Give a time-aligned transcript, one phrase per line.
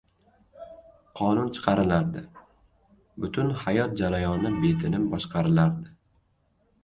[1.19, 2.23] –qonun chiqarilardi.
[3.25, 5.93] Butun hayot jarayoni betinim boshqarilardi.